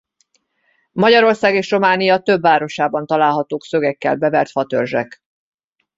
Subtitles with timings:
[0.91, 5.21] Magyarország és Románia több városában találhatók szögekkel bevert fatörzsek.